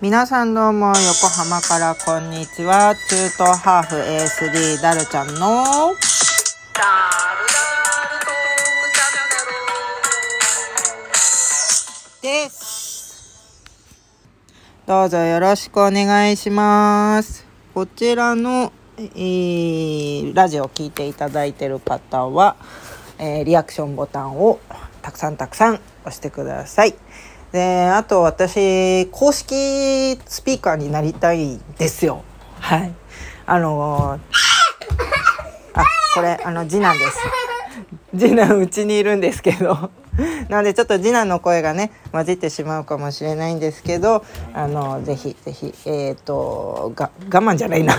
[0.00, 2.94] 皆さんどうも、横浜からこんにちは。
[2.94, 5.92] 中東ハーフ ASD ダルちゃんの、
[12.22, 13.42] です。
[14.86, 17.44] どうぞよろしくお願いします。
[17.74, 22.54] こちらの、えーラジオを聞いていただいている方は、
[23.18, 24.60] えーリアクションボタンを
[25.02, 26.94] たくさんたくさん押してください。
[27.52, 32.22] で、あと私、公式スピーカーになりたいですよ。
[32.60, 32.92] はい。
[33.46, 34.20] あのー
[35.74, 35.84] あ、
[36.14, 37.18] これ、あの、次男です。
[38.16, 39.90] 次男うちにいるんですけど
[40.48, 47.94] なのでちょっと次男の声がね混じってしまうかもしれないんですけどあのぜひぜひえっ、とが我慢じゃないな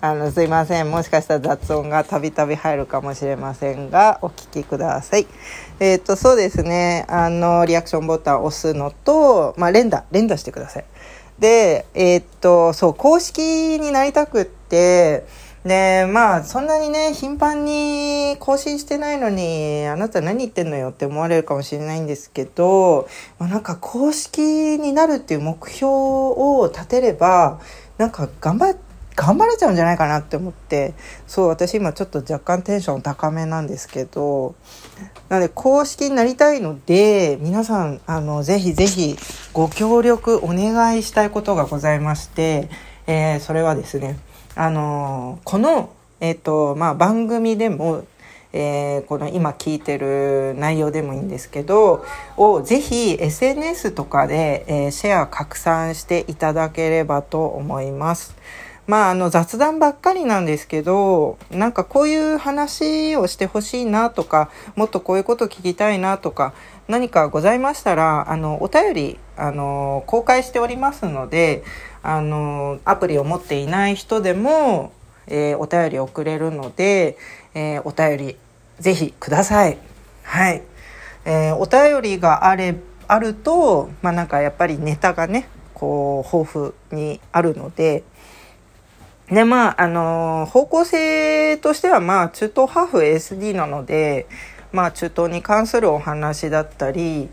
[0.00, 0.90] あのすいません。
[0.90, 5.26] もしかしたら雑音がたびたび入るかもしれませんがお聞きください。
[5.80, 7.04] えっ、とそうですね。
[7.08, 10.84] あのリアクションボタンを押すのとまあ連打連打してください。
[11.38, 15.26] でえっ、とそう公式になりたくって
[15.64, 24.40] でまあそんなにね頻繁に更新してないのにあなた何言ってんのよって思われるかもしれないんですけど、まあ、なんか公式
[24.78, 27.60] になるっていう目標を立てれば
[27.96, 28.76] なんか頑張っ
[29.16, 30.94] 頑張れちゃうんじゃないかなって思って
[31.26, 34.54] そう私今ちょっと若干テンション高めなんですけど
[35.28, 39.16] なので公式になりたいので皆さんあのぜひぜひ
[39.52, 42.68] ご協力お願いしたいことがございまして、
[43.06, 44.18] えーそれはですね
[44.56, 48.04] あのこの、えっとまあ、番組でも、
[48.52, 52.04] えーこの今聞いてる内容でもいいんですけど
[52.36, 58.34] をぜひ SNS とかで、えーシェア拡散していただければと思います。
[58.86, 66.52] まあ、あの雑談ばっかりなんですけどなんかこういう話をしてほしいなとかもっとこういうこと聞きたいなとか
[66.86, 71.64] 何かございましたらあのお便りあの公開しておりますので
[72.02, 74.92] あのアプリを持っていない人でも、
[75.26, 77.16] えーお便り送れるので、
[77.54, 78.36] えーお便り
[78.78, 79.78] ぜひください。
[80.24, 80.62] はい、
[81.24, 82.76] えーお便りがあれ
[83.08, 88.04] あるとまあなんかやっぱりネタがねこう豊富にあるので。
[89.30, 94.26] でまああの方向性としてはまあ中東ハーフ ASD なので
[94.72, 97.30] まあ中東に関するお話だったり、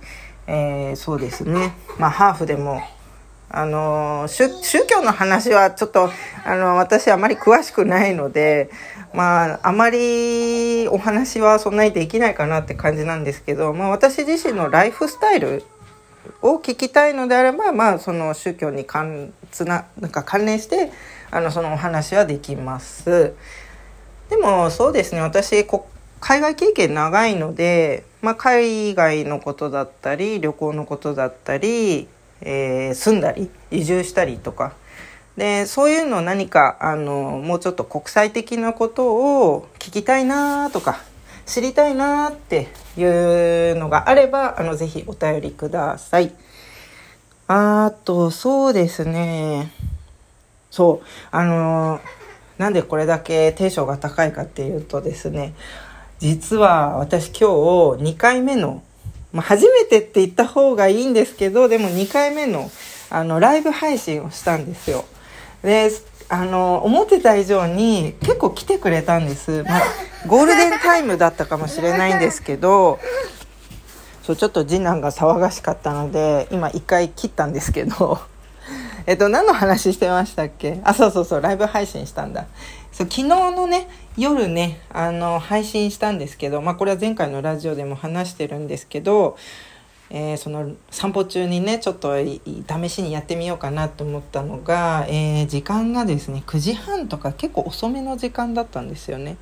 [0.47, 1.73] えーそうですね。
[1.97, 2.81] まあハーフでも
[3.53, 6.09] あの宗宗教の話はちょっと
[6.45, 8.69] あの私あまり詳しくないので
[9.13, 15.63] まああまりお話はそんなにできないかなって感じなんですけど、まあ、私自身のライフスタイル
[16.41, 20.91] を聞きたいのであれば、まあ、その宗教に関つななんか関連して
[21.31, 23.33] あのそのお話はできます。
[24.29, 25.87] でもそうですね私こ
[26.19, 32.07] 海外経験長いので、まあ、海外のことだったり旅行のことだったり、
[32.41, 34.73] えー住んだり移住したりとか
[35.37, 39.15] でそういうの何かあのもうちょっと国際的なこと
[39.53, 41.01] を聞きたいなとか
[41.45, 46.31] 知りたいなっていうのがあればあのぜひお便りください。
[47.47, 49.73] あとそうですね
[50.71, 51.07] そう。
[51.29, 52.01] あの
[52.57, 55.55] なんでこれだけテンションが高いかっていうとですね
[56.19, 57.39] 実は私今
[57.97, 58.83] 日2回目の、
[59.33, 62.69] まあ、初めてって言った方がいいんですけどでも2回目の
[63.09, 65.05] あのライブ配信をしたんですよ。
[65.63, 65.89] で
[66.29, 69.81] あの思ってた以上に結構来てくれたんです、まあ、
[70.27, 72.99] ゴールデンタイムだったかもしれないんですけど
[74.23, 78.30] そうちょっと次男が騒がしかったので今一回切ったんですけど。
[79.05, 80.79] えっと何の話してましたっけ？
[80.83, 82.47] あそうそうそうライブ配信したんだ
[82.91, 89.37] そう昨日のね夜ねあの配信したんですけどまあこれは前回のラジオでも話してるんですけど
[90.09, 99.37] えーその散歩中にねちょっと試しにやってみようかなと思ったのが、えー時間がですね9時半とか結構遅めの時間だったんですよね。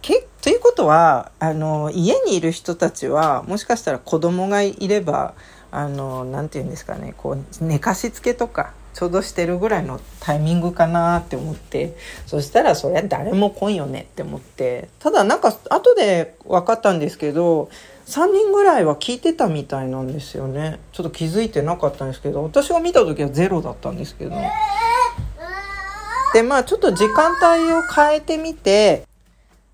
[0.00, 5.34] けということはあの家にいる人たちはもしかしたら子供がいれば
[5.70, 17.70] あのなんて言うんですかねこう寝かしつけとかちょうどしてるぐらいのタイミングかなって思ってそしたらそりゃ誰も来んよねって思ってただなんか後で分かったんですけど
[18.06, 20.80] 3人ぐらいは聞いてたみたいなんですよね。
[20.92, 24.32] ちょっと気づいてなかったんですけど私が見た時はゼロだったんですけど。
[26.32, 29.07] でまあちょっと時間帯を変えてみて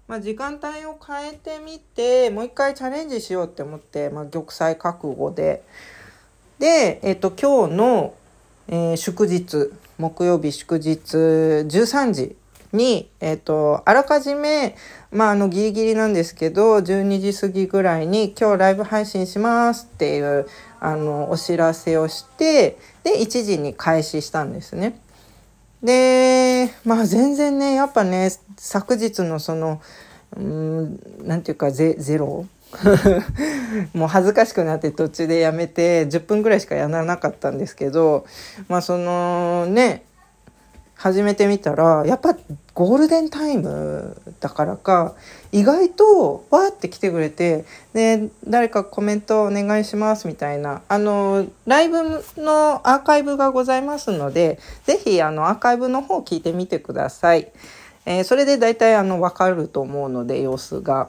[0.06, 5.62] まあ、時間帯を変えてみてもう一回チャレンジしようって思って、まあ、玉砕覚悟で
[6.58, 8.14] で、えっと今日の、
[8.68, 12.36] えー祝日木曜日祝日13時
[12.74, 14.76] に、えっ、と、あらかじめ、
[15.12, 20.46] まあ、あの、ギリギリなんですけど、12時過ぎぐらいに、今日ライブ配信しますっていう、
[20.80, 25.00] あの、お知らせをして、で、1時に開始したんですね。
[25.82, 29.80] で、まあ、全然ね、やっぱね、昨日のその、
[30.36, 32.46] うん、なんていうかゼ、ゼロ？
[33.94, 38.26] もう恥ずかしくなって途中でやめて10分ぐらいしかやらなかったんですけど
[38.68, 40.04] まあそのね
[40.96, 42.36] 始めてみたらやっぱ
[42.72, 45.14] ゴールデンタイムだからか
[45.52, 52.02] 意外とわーって来てくれてで誰かコメントお願いしますみたいなあのライブ
[52.36, 57.52] のアーカイブがございますので是非アーカイブの方聞いてみてください。
[58.06, 61.08] えー、それで大体あの分かると思うので様子が。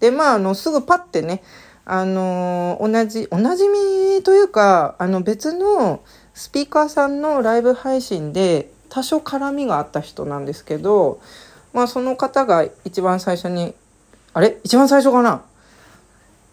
[0.00, 1.42] でまああのすぐパッてね
[1.84, 6.02] あの同じおなじみというかあの別の
[6.34, 11.20] スピーカーさんのライブ配信で多少絡みがあった人なんですけど、
[11.72, 13.74] まあ、その方が一番最初に
[14.34, 14.58] あれ？
[14.64, 15.44] 一番最初かな？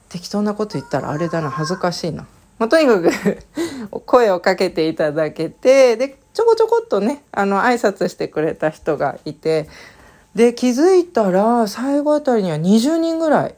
[0.09, 2.27] 適当なこと言ったらあれだな恥ずかしいな。
[2.57, 3.09] まあ、とにかく
[4.05, 9.67] 声をかけていただけてでちょこちょこっとねあの挨拶してくれた人がいて
[10.35, 13.55] で気づいたら最後あたりには20人ぐらい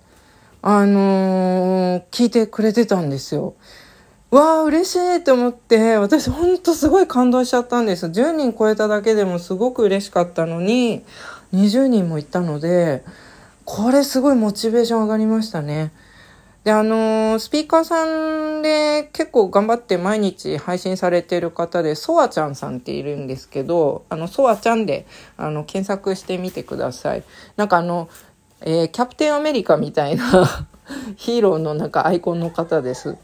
[0.64, 3.54] あのー、聞いてくれてたんですよ。
[4.32, 11.04] わあ嬉しいと思って私ほんとすごい感動しちゃったんです10人超えただけでもすごく嬉しかったのに
[11.54, 13.04] 20人もいたので
[13.66, 15.92] これすごいモチベーション上がりましたね。
[16.64, 27.24] で、あのー、スピーカーさんで結構頑張って毎日配信されてる方で、ソワちゃんさんっているんですけど、あの、ソワちゃんで、あの、検索してみてください。
[27.56, 28.10] なんかあの、
[28.62, 30.68] えー、キャプテンアメリカみたいな
[31.18, 33.18] ヒーローのなんかアイコンの方です。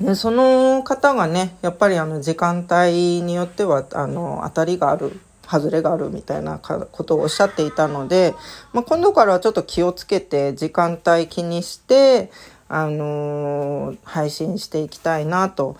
[0.00, 5.20] でその方がね、やっぱりあの時間帯によっては、あの、当たりがある
[5.52, 8.34] 外れがあるみたいなことをおっしゃっていたので、
[8.72, 12.30] まあ、今度からはちょっと気をつけて時間帯気にして、
[12.68, 15.76] あのー、配信していきたいなと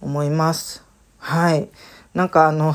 [0.00, 0.84] 思います。
[1.18, 1.68] はい。
[2.14, 2.74] なんかあの、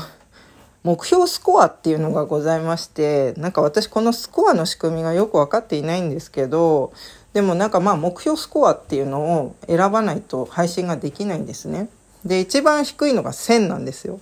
[0.84, 6.92] 目標スコアっていうのがございまして、なんか私このスコアの仕組みがよく分かっていないんですけど、
[7.32, 11.88] でもなんかまあ目標スコアっていうのを選ばないと配信ができないんですね。
[12.24, 14.20] で、一番低いのが1000なんですよ。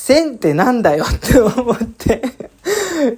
[0.00, 2.22] 1000ってなんだよって思って、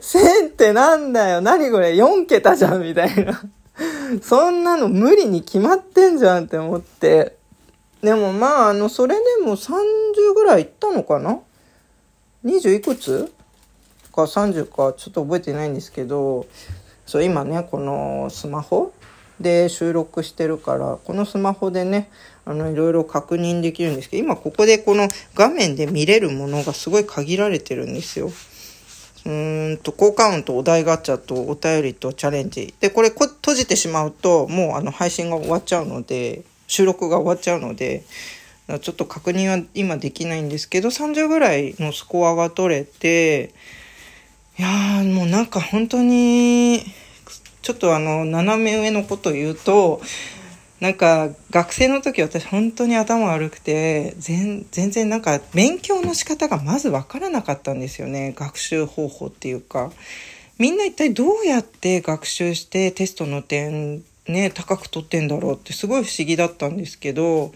[0.00, 3.40] 1000ってなんだよ何これ ?4 桁じゃんみたいな。
[4.20, 7.36] そんなの無理に決まってんじゃんって思って。
[8.02, 11.38] でもまあ、あの、それでも30ぐらいいったのかな
[12.44, 13.32] ?20 いくつ？
[14.12, 16.46] か30かちょっと覚えてないんですけど、
[17.06, 18.92] そう今ね、このスマホ
[19.40, 22.10] で収録してるからこのスマホでね
[22.44, 28.30] あのいろいろ確認できるんですけど今ここでこの画面で見れるものがすごい限られてるんですよ。
[29.24, 32.74] うーんと、効果音とお題ガチャとお便りとチャレンジ。
[32.80, 38.02] で、これこ閉じてしまうと、もうあの配信が終わっちゃうので、収録が終わっちゃうので、
[38.80, 43.52] ちょっと確認は今できないんですけど、30ぐらいのスコアが取れて、
[44.58, 46.82] いやーもうなんか本当に
[47.62, 50.00] ちょっとあの、斜め上のこと言うと、
[50.82, 59.92] なんか学生の時私本当に頭悪くて全然なんか勉強の仕方がまず分からなかったんですよね学習方法っていうか
[60.58, 67.52] みんな一体どうやって学習してテストの点ね高く取ってんだろうってすごい不思議だったんですけど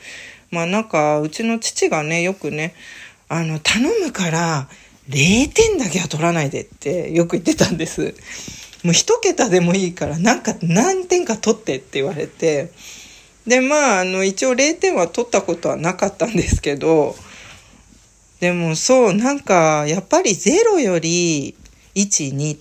[0.53, 2.77] まあなんかうちの父がねよくね
[3.29, 4.69] あの頼むから
[5.09, 8.15] 0点だけは取らないでってよく言ってたんです。
[8.85, 12.71] もう一桁でもいいからなんか何点か取ってって言われて
[13.47, 17.15] でまああの一応0点は取ったことはなかったんですけど
[18.41, 21.55] でもそうなんかやっぱり0より
[21.95, 22.59] 12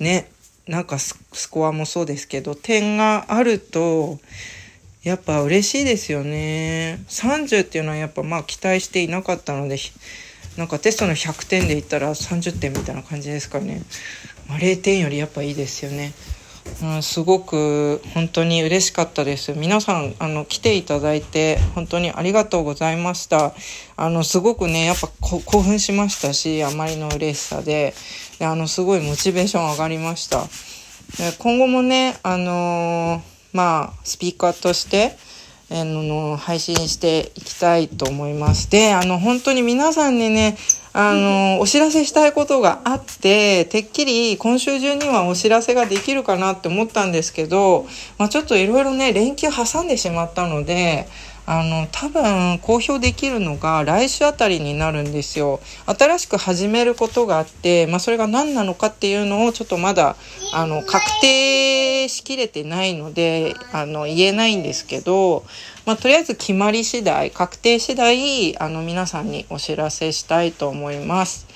[0.00, 0.30] ね
[0.66, 1.14] なんかス
[1.50, 4.18] コアもそうですけど点があると
[5.02, 9.76] やっぱ嬉しいですよね30っていうのはやっぱまあ期待していなかったので
[10.56, 13.82] なんかテストの100点で言ったら30点みたいな感じですかね
[14.48, 16.12] まあ、0点よりやっぱいいですよね。
[16.82, 19.52] うん、すごく本当に嬉しかったです。
[19.52, 23.54] 皆さん、あの、来ていただいて、本当にありがとうございました。
[23.96, 27.94] あの、すごくね、やっぱ興奮しましたし、あまりの嬉しさで、
[28.38, 30.44] であの、すごいモチベーション上がりました。
[31.18, 33.20] で今後もね、あのー、
[33.52, 35.16] まあ、スピーカーとして、
[35.70, 38.70] あの、配信していきたいと思います。
[38.70, 40.56] で、あの、本当に皆さんにね、
[40.96, 47.84] あの、お知らせしたいことがあって、てっきり今週中にはお知らせができるかなって思ったんですけど、
[48.16, 51.08] まあ、ちょっといろいろね、連休挟んでしまったので、
[51.46, 55.60] あの、多分公表できるのが来週あたりになるんですよ。
[55.86, 60.16] 新しく始めることがあって、まあそれが何なのかっていうのをちょっとまだ、
[60.54, 65.44] あの、確定しきれてないので、あの、言えないんですけど、
[65.84, 71.46] まあとりあえず決まり次第、確定次第、あの、皆さんにお知らせしたいと思います。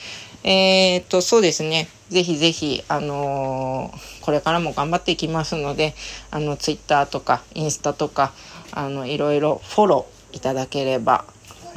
[0.51, 1.91] えー、っと、そうですね。
[2.09, 5.95] ぜひぜひ、あのー、これからも頑張っていきますので、
[6.31, 8.33] あの、ツイッターとか、インスタとか、
[8.73, 11.27] あの、いろいろフォローいただければ、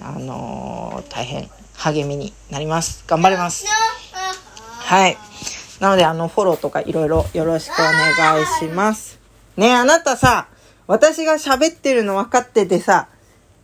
[0.01, 3.03] あのー、大変励みになります。
[3.07, 3.65] 頑張ります。
[4.63, 5.17] はい。
[5.81, 9.19] なので、あの、フォローとかいろいろよろしくお願いします。
[9.57, 10.47] ねえ、あなたさ、
[10.87, 13.09] 私が喋ってるの分かっててさ、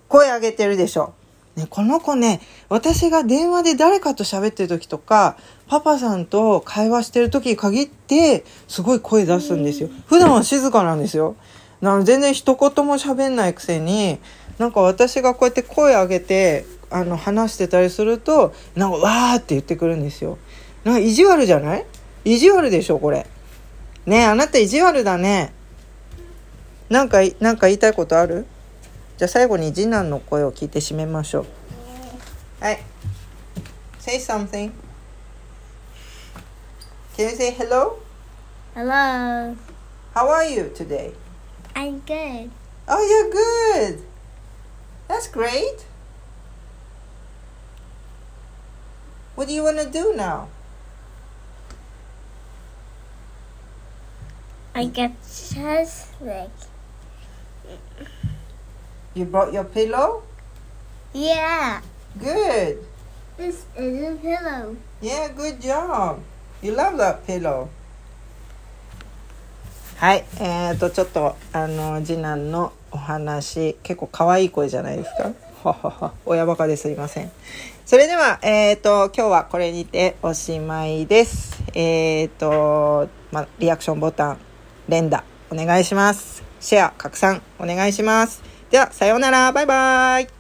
[0.10, 1.14] 声上げてるでしょ。
[1.58, 5.38] ね、この子ね、私が電話で誰かと喋ってる時とか、
[5.68, 9.90] パパさんと会話してる時に限って、すごい声出すんですよ。
[10.06, 11.36] 普段は静かなんですよ。
[11.82, 14.20] なの全然一言も喋んないくせに、
[14.60, 20.38] なんか私がこうやって声上げて、あの、話してたりすると、なんかわーって言ってくるんですよ。
[20.84, 21.86] なんか意地悪じゃない？
[22.24, 23.26] 意地悪でしょ、これ。
[24.06, 25.54] ねあなた意地悪だね。
[26.90, 28.46] なんか、なんか言いたいことある？
[29.17, 31.47] じゃあ最後に次男の声を聞いて締めましょう。
[32.65, 32.81] はい。
[33.99, 34.73] Say something.
[37.17, 37.99] Can you say hello?
[38.75, 39.55] Hello.
[40.15, 41.13] How are you today?
[41.75, 42.51] I'm good.
[42.89, 44.03] Oh, you're good.
[45.09, 45.87] That's great.
[49.35, 50.49] What do you want to do now?
[54.75, 56.51] I get chest leg.
[59.18, 60.22] You brought your pillow?
[61.12, 61.82] Yeah.
[62.20, 62.78] Good.
[63.36, 64.76] This is a pillow.
[65.02, 66.20] Yeah, good job.
[66.62, 67.68] You love that pillow.
[69.96, 70.24] はい。
[70.40, 75.34] えーと、ちょっと、あの、次男のお話、結構可愛い声じゃないですか？
[75.64, 76.14] ははは。
[76.24, 77.32] 親バカですいません。
[77.88, 81.64] それでは、えーと、今日はこれにておしまいです。
[81.74, 84.38] えーと、ま、リアクションボタン、
[84.88, 86.44] 連打、お願いします。
[86.60, 88.46] シェア、拡散、お願いします。
[88.70, 89.52] では、さようなら。
[89.52, 90.37] バイバイ。